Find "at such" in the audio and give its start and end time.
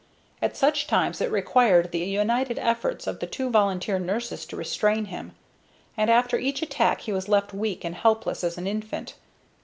0.41-0.87